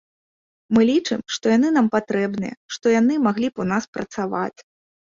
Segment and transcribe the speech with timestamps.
[0.77, 4.57] Мы лічым, што яны нам патрэбныя, што яны маглі б у нас працаваць.